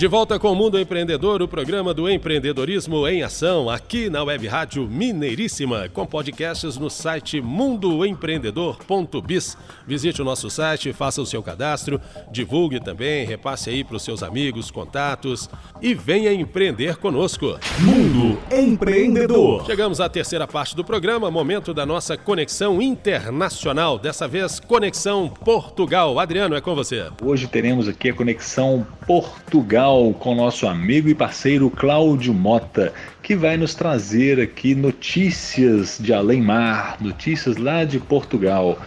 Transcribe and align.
De 0.00 0.08
volta 0.08 0.38
com 0.38 0.50
o 0.50 0.56
Mundo 0.56 0.80
Empreendedor, 0.80 1.42
o 1.42 1.46
programa 1.46 1.92
do 1.92 2.08
empreendedorismo 2.08 3.06
em 3.06 3.22
ação, 3.22 3.68
aqui 3.68 4.08
na 4.08 4.24
Web 4.24 4.46
Rádio 4.46 4.88
Mineiríssima, 4.88 5.90
com 5.90 6.06
podcasts 6.06 6.78
no 6.78 6.88
site 6.88 7.38
mundoempreendedor.biz. 7.42 9.58
Visite 9.86 10.22
o 10.22 10.24
nosso 10.24 10.48
site, 10.48 10.94
faça 10.94 11.20
o 11.20 11.26
seu 11.26 11.42
cadastro, 11.42 12.00
divulgue 12.32 12.80
também, 12.80 13.26
repasse 13.26 13.68
aí 13.68 13.84
para 13.84 13.96
os 13.96 14.02
seus 14.02 14.22
amigos, 14.22 14.70
contatos 14.70 15.50
e 15.82 15.92
venha 15.92 16.32
empreender 16.32 16.96
conosco. 16.96 17.58
Mundo 17.80 18.38
Empreendedor. 18.50 19.66
Chegamos 19.66 20.00
à 20.00 20.08
terceira 20.08 20.46
parte 20.46 20.74
do 20.74 20.82
programa, 20.82 21.30
momento 21.30 21.74
da 21.74 21.84
nossa 21.84 22.16
conexão 22.16 22.80
internacional, 22.80 23.98
dessa 23.98 24.26
vez 24.26 24.60
conexão 24.60 25.28
Portugal. 25.28 26.18
Adriano, 26.18 26.56
é 26.56 26.60
com 26.62 26.74
você. 26.74 27.06
Hoje 27.22 27.46
teremos 27.46 27.86
aqui 27.86 28.08
a 28.08 28.14
conexão 28.14 28.86
Portugal 29.06 29.89
com 30.20 30.36
nosso 30.36 30.68
amigo 30.68 31.08
e 31.08 31.14
parceiro 31.16 31.68
Cláudio 31.68 32.32
Mota, 32.32 32.92
que 33.20 33.34
vai 33.34 33.56
nos 33.56 33.74
trazer 33.74 34.40
aqui 34.40 34.72
notícias 34.72 35.98
de 35.98 36.14
além 36.14 36.40
mar, 36.40 36.96
notícias 37.00 37.56
lá 37.56 37.82
de 37.82 37.98
Portugal. 37.98 38.78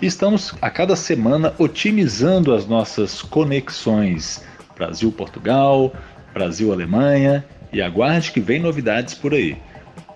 Estamos 0.00 0.54
a 0.62 0.70
cada 0.70 0.94
semana 0.94 1.52
otimizando 1.58 2.54
as 2.54 2.64
nossas 2.64 3.22
conexões 3.22 4.44
Brasil-Portugal, 4.76 5.92
Brasil-Alemanha 6.32 7.44
e 7.72 7.82
aguarde 7.82 8.30
que 8.30 8.40
vem 8.40 8.60
novidades 8.60 9.14
por 9.14 9.34
aí. 9.34 9.56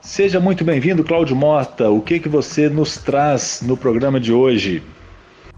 Seja 0.01 0.39
muito 0.39 0.65
bem-vindo, 0.65 1.03
Cláudio 1.03 1.35
Mota. 1.35 1.91
O 1.91 2.01
que, 2.01 2.21
que 2.21 2.29
você 2.29 2.69
nos 2.69 2.99
traz 2.99 3.63
no 3.67 3.77
programa 3.77 4.21
de 4.21 4.33
hoje? 4.33 4.81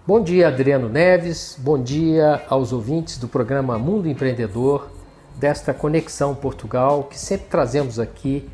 Bom 0.08 0.22
dia, 0.22 0.48
Adriano 0.48 0.88
Neves. 0.88 1.54
Bom 1.58 1.78
dia 1.78 2.42
aos 2.48 2.72
ouvintes 2.72 3.18
do 3.18 3.28
programa 3.28 3.78
Mundo 3.78 4.08
Empreendedor, 4.08 4.88
desta 5.36 5.74
Conexão 5.74 6.34
Portugal, 6.34 7.04
que 7.04 7.18
sempre 7.18 7.48
trazemos 7.48 7.98
aqui 7.98 8.48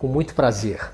com 0.00 0.08
muito 0.08 0.34
prazer. 0.34 0.90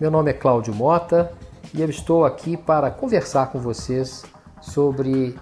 Meu 0.00 0.10
nome 0.10 0.32
é 0.32 0.34
Cláudio 0.34 0.74
Mota 0.74 1.30
e 1.72 1.80
eu 1.80 1.88
estou 1.88 2.24
aqui 2.24 2.56
para 2.56 2.90
conversar 2.90 3.52
com 3.52 3.60
vocês 3.60 4.24
sobre 4.60 5.38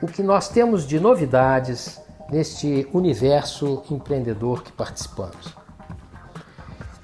o 0.00 0.06
que 0.06 0.22
nós 0.22 0.48
temos 0.48 0.86
de 0.86 1.00
novidades 1.00 2.00
neste 2.30 2.88
universo 2.92 3.82
empreendedor 3.90 4.62
que 4.62 4.70
participamos. 4.70 5.52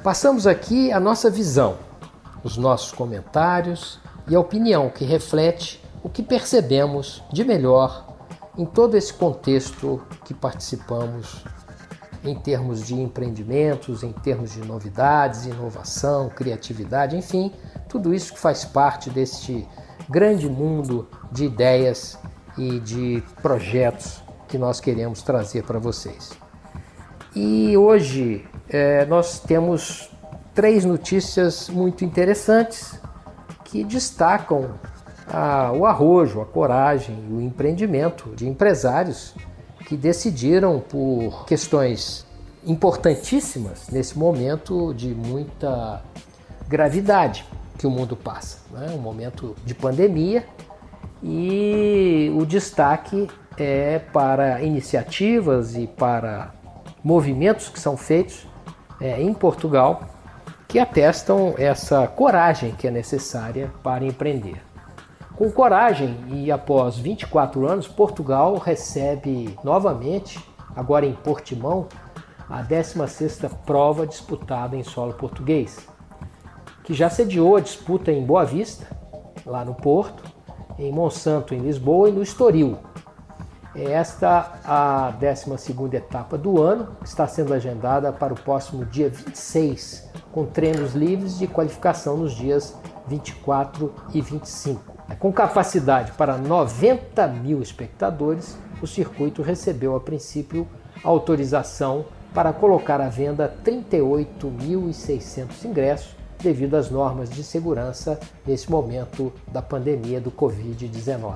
Passamos 0.04 0.46
aqui 0.46 0.92
a 0.92 1.00
nossa 1.00 1.28
visão, 1.28 1.78
os 2.44 2.56
nossos 2.56 2.92
comentários 2.92 3.98
e 4.28 4.36
a 4.36 4.40
opinião 4.40 4.88
que 4.88 5.04
reflete 5.04 5.87
o 6.02 6.08
que 6.08 6.22
percebemos 6.22 7.22
de 7.32 7.44
melhor 7.44 8.16
em 8.56 8.64
todo 8.64 8.96
esse 8.96 9.12
contexto 9.12 10.02
que 10.24 10.34
participamos 10.34 11.44
em 12.24 12.34
termos 12.34 12.84
de 12.84 12.94
empreendimentos, 12.94 14.02
em 14.02 14.12
termos 14.12 14.52
de 14.52 14.60
novidades, 14.60 15.46
inovação, 15.46 16.28
criatividade, 16.28 17.16
enfim, 17.16 17.52
tudo 17.88 18.12
isso 18.12 18.34
que 18.34 18.40
faz 18.40 18.64
parte 18.64 19.08
deste 19.08 19.66
grande 20.08 20.48
mundo 20.48 21.08
de 21.30 21.44
ideias 21.44 22.18
e 22.56 22.80
de 22.80 23.22
projetos 23.40 24.22
que 24.48 24.58
nós 24.58 24.80
queremos 24.80 25.22
trazer 25.22 25.62
para 25.62 25.78
vocês. 25.78 26.32
E 27.34 27.76
hoje 27.76 28.44
é, 28.68 29.04
nós 29.04 29.38
temos 29.38 30.10
três 30.54 30.84
notícias 30.84 31.68
muito 31.68 32.04
interessantes 32.04 33.00
que 33.64 33.84
destacam 33.84 34.74
a, 35.30 35.72
o 35.72 35.86
arrojo, 35.86 36.40
a 36.40 36.46
coragem 36.46 37.16
o 37.30 37.40
empreendimento 37.40 38.30
de 38.34 38.48
empresários 38.48 39.34
que 39.86 39.96
decidiram 39.96 40.80
por 40.80 41.46
questões 41.46 42.26
importantíssimas 42.66 43.88
nesse 43.90 44.18
momento 44.18 44.92
de 44.92 45.08
muita 45.14 46.02
gravidade 46.68 47.46
que 47.78 47.86
o 47.86 47.90
mundo 47.90 48.16
passa, 48.16 48.58
né? 48.70 48.92
um 48.94 48.98
momento 48.98 49.54
de 49.64 49.74
pandemia 49.74 50.44
e 51.22 52.32
o 52.36 52.44
destaque 52.44 53.28
é 53.56 53.98
para 53.98 54.62
iniciativas 54.62 55.76
e 55.76 55.86
para 55.86 56.52
movimentos 57.02 57.68
que 57.68 57.78
são 57.78 57.96
feitos 57.96 58.46
é, 59.00 59.22
em 59.22 59.32
Portugal 59.32 60.02
que 60.66 60.78
atestam 60.78 61.54
essa 61.56 62.06
coragem 62.06 62.72
que 62.72 62.86
é 62.86 62.90
necessária 62.90 63.72
para 63.82 64.04
empreender. 64.04 64.60
Com 65.38 65.52
coragem 65.52 66.16
e 66.30 66.50
após 66.50 66.98
24 66.98 67.68
anos, 67.68 67.86
Portugal 67.86 68.56
recebe 68.56 69.56
novamente, 69.62 70.44
agora 70.74 71.06
em 71.06 71.12
Portimão, 71.12 71.86
a 72.50 72.60
16ª 72.60 73.48
prova 73.64 74.04
disputada 74.04 74.74
em 74.74 74.82
solo 74.82 75.12
português, 75.12 75.88
que 76.82 76.92
já 76.92 77.08
sediou 77.08 77.54
a 77.54 77.60
disputa 77.60 78.10
em 78.10 78.26
Boa 78.26 78.44
Vista, 78.44 78.88
lá 79.46 79.64
no 79.64 79.76
Porto, 79.76 80.24
em 80.76 80.90
Monsanto, 80.90 81.54
em 81.54 81.58
Lisboa 81.58 82.08
e 82.08 82.12
no 82.12 82.22
Estoril. 82.24 82.76
Esta 83.76 84.58
a 84.64 85.14
12ª 85.20 85.94
etapa 85.94 86.36
do 86.36 86.60
ano, 86.60 86.96
está 87.04 87.28
sendo 87.28 87.54
agendada 87.54 88.12
para 88.12 88.34
o 88.34 88.40
próximo 88.40 88.84
dia 88.84 89.08
26, 89.08 90.10
com 90.32 90.46
treinos 90.46 90.94
livres 90.94 91.38
de 91.38 91.46
qualificação 91.46 92.16
nos 92.16 92.32
dias 92.32 92.76
24 93.06 93.94
e 94.12 94.20
25. 94.20 94.97
Com 95.16 95.32
capacidade 95.32 96.12
para 96.12 96.36
90 96.36 97.26
mil 97.28 97.62
espectadores, 97.62 98.58
o 98.80 98.86
circuito 98.86 99.42
recebeu 99.42 99.96
a 99.96 100.00
princípio 100.00 100.68
autorização 101.02 102.04
para 102.34 102.52
colocar 102.52 103.00
à 103.00 103.08
venda 103.08 103.52
38.600 103.64 105.64
ingressos 105.64 106.14
devido 106.38 106.76
às 106.76 106.90
normas 106.90 107.30
de 107.30 107.42
segurança 107.42 108.20
nesse 108.46 108.70
momento 108.70 109.32
da 109.48 109.60
pandemia 109.60 110.20
do 110.20 110.30
Covid-19. 110.30 111.34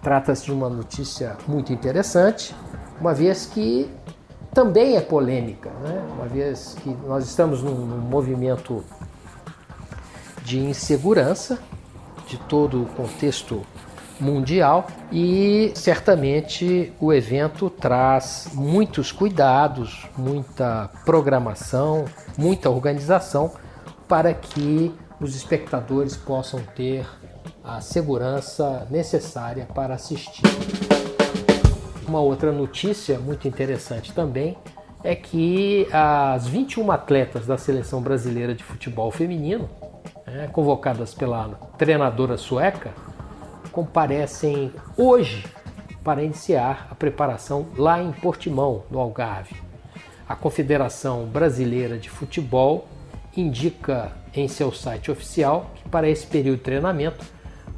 Trata-se 0.00 0.44
de 0.44 0.52
uma 0.52 0.68
notícia 0.68 1.36
muito 1.48 1.72
interessante, 1.72 2.54
uma 3.00 3.14
vez 3.14 3.46
que 3.46 3.90
também 4.52 4.96
é 4.96 5.00
polêmica, 5.00 5.70
né? 5.82 6.06
uma 6.14 6.26
vez 6.26 6.76
que 6.82 6.90
nós 7.06 7.24
estamos 7.24 7.62
num, 7.62 7.74
num 7.74 7.98
movimento 7.98 8.84
de 10.44 10.60
insegurança 10.60 11.58
de 12.32 12.38
todo 12.38 12.82
o 12.82 12.86
contexto 12.86 13.62
mundial 14.18 14.86
e 15.10 15.70
certamente 15.74 16.90
o 16.98 17.12
evento 17.12 17.68
traz 17.68 18.48
muitos 18.54 19.12
cuidados, 19.12 20.06
muita 20.16 20.88
programação, 21.04 22.06
muita 22.38 22.70
organização 22.70 23.52
para 24.08 24.32
que 24.32 24.94
os 25.20 25.36
espectadores 25.36 26.16
possam 26.16 26.60
ter 26.74 27.06
a 27.62 27.82
segurança 27.82 28.86
necessária 28.90 29.66
para 29.74 29.94
assistir. 29.94 30.42
Uma 32.08 32.20
outra 32.20 32.50
notícia 32.50 33.18
muito 33.18 33.46
interessante 33.46 34.12
também 34.12 34.56
é 35.04 35.14
que 35.14 35.86
as 35.92 36.46
21 36.46 36.90
atletas 36.92 37.46
da 37.46 37.58
seleção 37.58 38.00
brasileira 38.00 38.54
de 38.54 38.64
futebol 38.64 39.10
feminino 39.10 39.68
né, 40.32 40.48
convocadas 40.48 41.14
pela 41.14 41.48
treinadora 41.76 42.36
sueca, 42.36 42.90
comparecem 43.70 44.72
hoje 44.96 45.44
para 46.02 46.22
iniciar 46.22 46.88
a 46.90 46.94
preparação 46.94 47.66
lá 47.76 48.02
em 48.02 48.12
Portimão, 48.12 48.82
no 48.90 48.98
Algarve. 48.98 49.54
A 50.28 50.34
Confederação 50.34 51.26
Brasileira 51.26 51.98
de 51.98 52.08
Futebol 52.08 52.88
indica 53.36 54.12
em 54.34 54.48
seu 54.48 54.72
site 54.72 55.10
oficial 55.10 55.70
que 55.74 55.88
para 55.88 56.08
esse 56.08 56.26
período 56.26 56.58
de 56.58 56.64
treinamento 56.64 57.24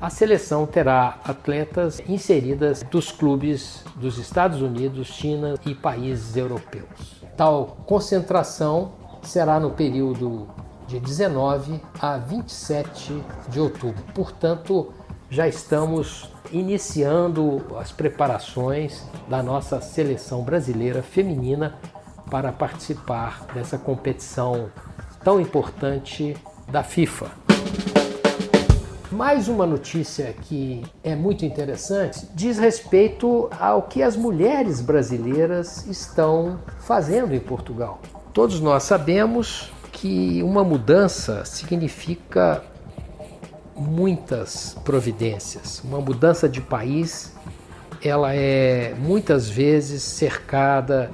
a 0.01 0.11
seleção 0.11 0.67
terá 0.67 1.19
atletas 1.25 2.03
inseridas 2.09 2.83
dos 2.83 3.11
clubes 3.11 3.85
dos 3.97 4.19
Estados 4.19 4.61
Unidos, 4.61 5.09
China 5.09 5.55
e 5.67 5.75
países 5.75 6.37
europeus. 6.37 7.23
Tal 7.37 7.79
concentração 7.87 8.93
será 9.23 9.59
no 9.59 9.71
período 9.71 10.49
de 10.87 11.01
19 11.01 11.81
a 12.01 12.17
27 12.19 13.23
de 13.49 13.61
outubro. 13.61 14.03
Portanto, 14.15 14.93
já 15.31 15.49
estamos 15.49 16.29
iniciando 16.53 17.63
as 17.79 17.91
preparações 17.91 19.03
da 19.29 19.43
nossa 19.43 19.81
seleção 19.81 20.43
brasileira 20.43 21.03
feminina 21.03 21.79
para 22.31 22.53
participar 22.53 23.47
dessa 23.55 23.79
competição 23.79 24.71
tão 25.23 25.41
importante 25.41 26.37
da 26.69 26.83
FIFA. 26.83 27.31
Mais 29.11 29.49
uma 29.49 29.65
notícia 29.65 30.33
que 30.43 30.85
é 31.03 31.15
muito 31.15 31.45
interessante 31.45 32.27
diz 32.35 32.59
respeito 32.59 33.49
ao 33.61 33.83
que 33.83 34.03
as 34.03 34.17
mulheres 34.17 34.81
brasileiras 34.81 35.87
estão 35.87 36.59
fazendo 36.81 37.33
em 37.33 37.41
Portugal. 37.41 38.01
Todos 38.33 38.61
nós 38.61 38.83
sabemos 38.83 39.73
que 40.05 40.43
uma 40.43 40.63
mudança 40.63 41.47
significa 41.47 42.63
muitas 43.75 44.77
providências. 44.85 45.81
Uma 45.83 45.99
mudança 45.99 46.47
de 46.47 46.61
país, 46.61 47.33
ela 48.05 48.35
é 48.35 48.95
muitas 48.99 49.49
vezes 49.49 50.03
cercada 50.03 51.11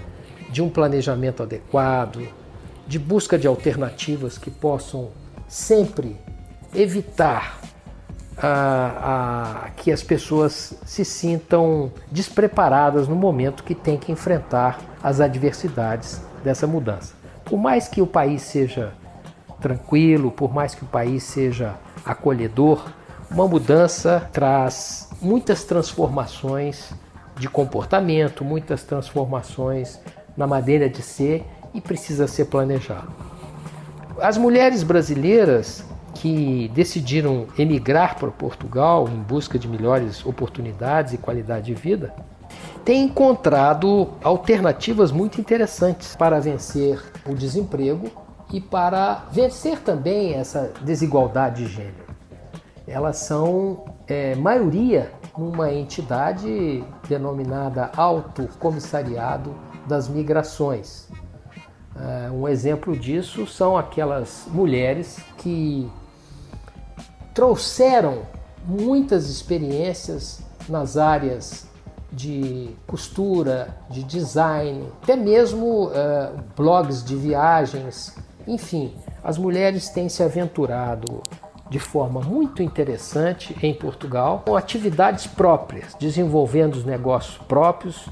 de 0.51 0.61
um 0.61 0.69
planejamento 0.69 1.41
adequado, 1.41 2.27
de 2.85 2.99
busca 2.99 3.39
de 3.39 3.47
alternativas 3.47 4.37
que 4.37 4.51
possam 4.51 5.11
sempre 5.47 6.17
evitar 6.75 7.61
a, 8.37 9.67
a, 9.67 9.71
que 9.77 9.93
as 9.93 10.03
pessoas 10.03 10.75
se 10.85 11.05
sintam 11.05 11.93
despreparadas 12.11 13.07
no 13.07 13.15
momento 13.15 13.63
que 13.63 13.77
tem 13.77 13.97
que 13.97 14.11
enfrentar 14.11 14.81
as 15.01 15.21
adversidades 15.21 16.21
dessa 16.43 16.67
mudança. 16.67 17.20
Por 17.51 17.59
mais 17.59 17.89
que 17.89 18.01
o 18.01 18.07
país 18.07 18.43
seja 18.43 18.93
tranquilo, 19.61 20.31
por 20.31 20.55
mais 20.55 20.73
que 20.73 20.85
o 20.85 20.87
país 20.87 21.25
seja 21.25 21.75
acolhedor, 22.05 22.93
uma 23.29 23.49
mudança 23.49 24.31
traz 24.33 25.11
muitas 25.21 25.65
transformações 25.65 26.93
de 27.37 27.49
comportamento, 27.49 28.45
muitas 28.45 28.85
transformações 28.85 29.99
na 30.37 30.47
maneira 30.47 30.89
de 30.89 31.03
ser 31.03 31.45
e 31.75 31.81
precisa 31.81 32.29
ser 32.29 32.45
planejado. 32.45 33.11
As 34.21 34.39
mulheres 34.39 34.85
brasileiras 34.85 35.85
que 36.15 36.71
decidiram 36.73 37.49
emigrar 37.59 38.17
para 38.17 38.31
Portugal 38.31 39.09
em 39.09 39.21
busca 39.23 39.59
de 39.59 39.67
melhores 39.67 40.25
oportunidades 40.25 41.15
e 41.15 41.19
qualidade 41.19 41.67
de 41.67 41.75
vida 41.75 42.15
têm 42.85 43.05
encontrado 43.05 44.09
alternativas 44.23 45.13
muito 45.13 45.41
interessantes 45.41 46.17
para 46.17 46.41
vencer 46.41 47.01
o 47.27 47.35
desemprego 47.35 48.11
e 48.53 48.61
para 48.61 49.25
vencer 49.31 49.81
também 49.81 50.35
essa 50.35 50.73
desigualdade 50.83 51.65
de 51.65 51.73
gênero. 51.73 52.11
Elas 52.87 53.19
são 53.19 53.85
é, 54.09 54.35
maioria 54.35 55.13
numa 55.39 55.73
entidade 55.73 56.85
denominada 57.09 57.91
Alto 57.97 58.49
Comissariado 58.59 59.55
das 59.87 60.09
Migrações. 60.09 61.09
É, 61.97 62.31
um 62.31 62.49
exemplo 62.49 62.97
disso 62.97 63.47
são 63.47 63.77
aquelas 63.77 64.47
mulheres 64.49 65.21
que 65.39 65.91
trouxeram 67.33 68.23
muitas 68.65 69.29
experiências 69.31 70.43
nas 70.69 70.97
áreas 70.97 71.70
de 72.13 72.71
costura, 72.87 73.77
de 73.89 74.03
design, 74.03 74.89
até 75.03 75.15
mesmo 75.15 75.87
uh, 75.87 76.43
blogs 76.57 77.05
de 77.05 77.15
viagens, 77.17 78.17
enfim, 78.47 78.95
as 79.23 79.39
mulheres 79.39 79.89
têm 79.91 80.09
se 80.09 80.23
aventurado 80.23 81.23
de 81.69 81.79
forma 81.79 82.21
muito 82.21 82.63
interessante 82.63 83.57
em 83.63 83.73
Portugal 83.73 84.43
com 84.45 84.57
atividades 84.57 85.27
próprias, 85.27 85.95
desenvolvendo 85.99 86.75
os 86.75 86.85
negócios 86.85 87.39
próprios 87.39 88.09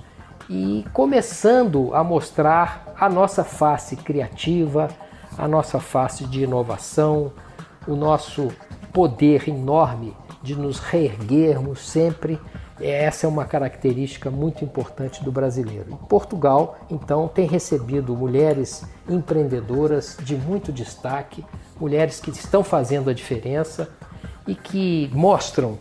e 0.48 0.84
começando 0.92 1.94
a 1.94 2.04
mostrar 2.04 2.94
a 2.98 3.08
nossa 3.08 3.42
face 3.42 3.96
criativa, 3.96 4.88
a 5.36 5.48
nossa 5.48 5.80
face 5.80 6.24
de 6.24 6.44
inovação, 6.44 7.32
o 7.86 7.96
nosso 7.96 8.48
poder 8.92 9.48
enorme 9.48 10.16
de 10.42 10.54
nos 10.54 10.78
reerguermos 10.78 11.80
sempre. 11.80 12.40
Essa 12.80 13.26
é 13.26 13.28
uma 13.28 13.44
característica 13.44 14.30
muito 14.30 14.64
importante 14.64 15.24
do 15.24 15.32
brasileiro. 15.32 15.96
Portugal, 16.08 16.78
então, 16.88 17.26
tem 17.26 17.46
recebido 17.46 18.16
mulheres 18.16 18.84
empreendedoras 19.08 20.16
de 20.22 20.36
muito 20.36 20.72
destaque, 20.72 21.44
mulheres 21.78 22.20
que 22.20 22.30
estão 22.30 22.62
fazendo 22.62 23.10
a 23.10 23.14
diferença 23.14 23.88
e 24.46 24.54
que 24.54 25.10
mostram 25.12 25.78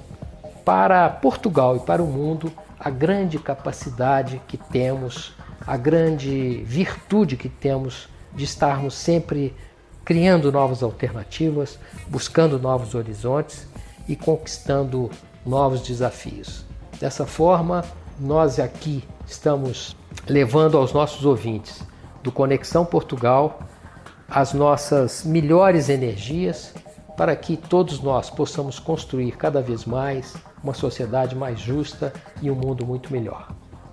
para 0.66 1.08
Portugal 1.10 1.78
e 1.78 1.80
para 1.80 2.04
o 2.04 2.08
mundo 2.08 2.52
a 2.80 2.90
grande 2.90 3.40
capacidade 3.40 4.42
que 4.48 4.58
temos, 4.58 5.34
a 5.66 5.78
grande 5.78 6.64
virtude 6.66 7.38
que 7.38 7.48
temos 7.48 8.10
de 8.36 8.44
estarmos 8.44 8.94
sempre 8.96 9.56
criando 10.04 10.52
novas 10.52 10.84
alternativas, 10.84 11.80
buscando 12.08 12.60
novos 12.60 12.96
horizontes 12.96 13.68
e 14.08 14.16
conquistando 14.16 15.10
novos 15.46 15.82
desafios. 15.82 16.67
Dessa 17.00 17.26
forma, 17.26 17.84
nós 18.20 18.60
aqui 18.60 19.04
estamos 19.26 19.96
levando 20.28 20.78
aos 20.78 20.94
nossos 20.94 21.26
ouvintes 21.26 21.84
do 22.24 22.32
Conexão 22.32 22.86
Portugal 22.86 23.60
as 24.28 24.54
nossas 24.54 25.24
melhores 25.24 25.90
energias 25.90 26.74
para 27.16 27.36
que 27.36 27.56
todos 27.56 28.02
nós 28.02 28.30
possamos 28.30 28.80
construir 28.80 29.38
cada 29.38 29.62
vez 29.62 29.86
mais 29.86 30.36
uma 30.64 30.74
sociedade 30.74 31.36
mais 31.36 31.60
justa 31.60 32.12
e 32.42 32.50
um 32.50 32.56
mundo 32.56 32.86
muito 32.86 33.12
melhor. 33.12 33.48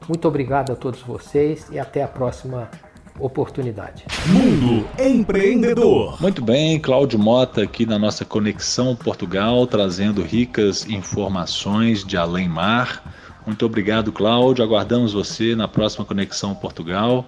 Muito 0.08 0.26
obrigado 0.26 0.72
a 0.72 0.76
todos 0.76 1.00
vocês 1.00 1.68
e 1.70 1.78
até 1.78 2.02
a 2.02 2.08
próxima 2.08 2.70
oportunidade. 3.18 4.04
Mundo 4.26 4.86
Empreendedor. 4.98 6.20
Muito 6.20 6.42
bem, 6.42 6.78
Cláudio 6.80 7.18
Mota 7.18 7.62
aqui 7.62 7.86
na 7.86 7.98
nossa 7.98 8.24
Conexão 8.24 8.96
Portugal, 8.96 9.66
trazendo 9.66 10.22
ricas 10.22 10.86
informações 10.88 12.04
de 12.04 12.16
além 12.16 12.48
mar. 12.48 13.14
Muito 13.46 13.64
obrigado, 13.66 14.10
Cláudio. 14.10 14.64
Aguardamos 14.64 15.12
você 15.12 15.54
na 15.54 15.68
próxima 15.68 16.04
Conexão 16.04 16.54
Portugal. 16.54 17.24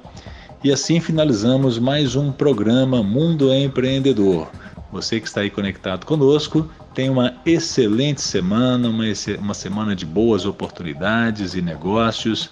E 0.64 0.72
assim 0.72 0.98
finalizamos 0.98 1.78
mais 1.78 2.16
um 2.16 2.32
programa 2.32 3.02
Mundo 3.02 3.52
Empreendedor. 3.52 4.48
Você 4.96 5.20
que 5.20 5.26
está 5.26 5.42
aí 5.42 5.50
conectado 5.50 6.06
conosco, 6.06 6.70
tenha 6.94 7.12
uma 7.12 7.34
excelente 7.44 8.22
semana, 8.22 8.88
uma, 8.88 9.04
uma 9.38 9.52
semana 9.52 9.94
de 9.94 10.06
boas 10.06 10.46
oportunidades 10.46 11.54
e 11.54 11.60
negócios. 11.60 12.48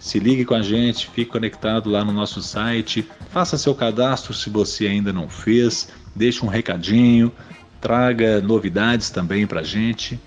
Se 0.00 0.18
ligue 0.18 0.44
com 0.44 0.56
a 0.56 0.60
gente, 0.60 1.08
fique 1.10 1.30
conectado 1.30 1.88
lá 1.88 2.04
no 2.04 2.12
nosso 2.12 2.42
site, 2.42 3.08
faça 3.30 3.56
seu 3.56 3.76
cadastro 3.76 4.34
se 4.34 4.50
você 4.50 4.88
ainda 4.88 5.12
não 5.12 5.28
fez, 5.28 5.88
deixe 6.16 6.44
um 6.44 6.48
recadinho, 6.48 7.30
traga 7.80 8.40
novidades 8.40 9.08
também 9.08 9.46
para 9.46 9.60
a 9.60 9.64
gente 9.64 10.18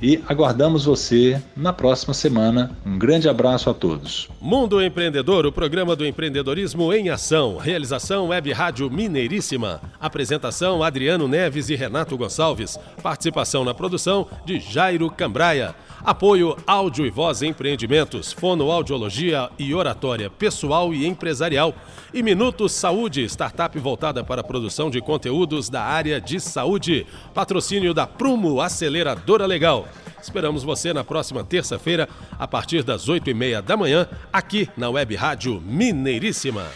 e 0.00 0.22
aguardamos 0.28 0.84
você 0.84 1.42
na 1.56 1.72
próxima 1.72 2.14
semana. 2.14 2.70
Um 2.84 2.98
grande 2.98 3.28
abraço 3.28 3.70
a 3.70 3.74
todos. 3.74 4.28
Mundo 4.40 4.82
Empreendedor, 4.82 5.46
o 5.46 5.52
programa 5.52 5.96
do 5.96 6.06
empreendedorismo 6.06 6.92
em 6.92 7.10
ação. 7.10 7.56
Realização 7.56 8.28
Web 8.28 8.52
Rádio 8.52 8.90
Mineiríssima. 8.90 9.80
Apresentação 10.00 10.82
Adriano 10.82 11.26
Neves 11.26 11.68
e 11.70 11.74
Renato 11.74 12.16
Gonçalves. 12.16 12.78
Participação 13.02 13.64
na 13.64 13.74
produção 13.74 14.26
de 14.44 14.58
Jairo 14.58 15.10
Cambraia. 15.10 15.74
Apoio 16.04 16.54
Áudio 16.66 17.06
e 17.06 17.10
Voz 17.10 17.40
Empreendimentos, 17.40 18.30
Fonoaudiologia 18.30 19.48
e 19.58 19.72
Oratória 19.72 20.28
Pessoal 20.28 20.92
e 20.92 21.06
Empresarial. 21.06 21.74
E 22.12 22.22
Minutos 22.22 22.72
Saúde, 22.72 23.24
startup 23.24 23.78
voltada 23.78 24.22
para 24.22 24.42
a 24.42 24.44
produção 24.44 24.90
de 24.90 25.00
conteúdos 25.00 25.70
da 25.70 25.82
área 25.82 26.20
de 26.20 26.38
saúde. 26.38 27.06
Patrocínio 27.32 27.94
da 27.94 28.06
Prumo 28.06 28.60
Aceleradora 28.60 29.46
Legal. 29.46 29.88
Esperamos 30.24 30.64
você 30.64 30.94
na 30.94 31.04
próxima 31.04 31.44
terça-feira, 31.44 32.08
a 32.38 32.48
partir 32.48 32.82
das 32.82 33.10
oito 33.10 33.28
e 33.28 33.34
meia 33.34 33.60
da 33.60 33.76
manhã, 33.76 34.08
aqui 34.32 34.70
na 34.74 34.88
Web 34.88 35.14
Rádio 35.14 35.60
Mineiríssima. 35.60 36.66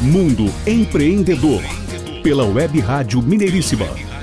Mundo 0.00 0.46
Empreendedor, 0.66 1.62
pela 2.22 2.44
Web 2.44 2.80
Rádio 2.80 3.20
Mineiríssima. 3.20 4.13